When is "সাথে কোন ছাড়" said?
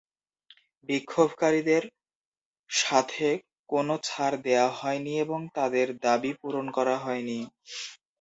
2.69-4.37